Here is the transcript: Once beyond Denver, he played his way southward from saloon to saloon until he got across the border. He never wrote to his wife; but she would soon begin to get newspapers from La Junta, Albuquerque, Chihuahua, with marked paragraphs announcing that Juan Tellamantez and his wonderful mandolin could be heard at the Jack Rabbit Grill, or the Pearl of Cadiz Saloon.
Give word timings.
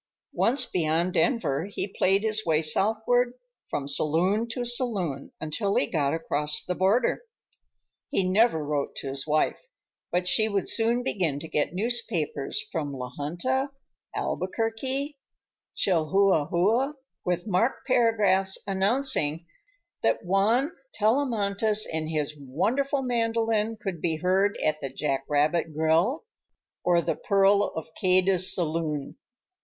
Once 0.33 0.65
beyond 0.65 1.13
Denver, 1.13 1.65
he 1.65 1.87
played 1.87 2.23
his 2.23 2.43
way 2.43 2.63
southward 2.63 3.33
from 3.67 3.87
saloon 3.87 4.47
to 4.47 4.65
saloon 4.65 5.31
until 5.39 5.75
he 5.75 5.85
got 5.85 6.11
across 6.11 6.65
the 6.65 6.73
border. 6.73 7.21
He 8.09 8.23
never 8.27 8.65
wrote 8.65 8.95
to 8.95 9.09
his 9.09 9.27
wife; 9.27 9.67
but 10.11 10.27
she 10.27 10.49
would 10.49 10.67
soon 10.67 11.03
begin 11.03 11.39
to 11.41 11.47
get 11.47 11.75
newspapers 11.75 12.63
from 12.71 12.91
La 12.93 13.11
Junta, 13.15 13.69
Albuquerque, 14.15 15.19
Chihuahua, 15.75 16.93
with 17.23 17.45
marked 17.45 17.85
paragraphs 17.85 18.57
announcing 18.65 19.45
that 20.01 20.25
Juan 20.25 20.71
Tellamantez 20.95 21.85
and 21.85 22.09
his 22.09 22.35
wonderful 22.39 23.03
mandolin 23.03 23.77
could 23.79 24.01
be 24.01 24.15
heard 24.15 24.57
at 24.65 24.81
the 24.81 24.89
Jack 24.89 25.25
Rabbit 25.29 25.75
Grill, 25.75 26.23
or 26.83 27.03
the 27.03 27.13
Pearl 27.15 27.65
of 27.75 27.87
Cadiz 27.93 28.51
Saloon. 28.51 29.17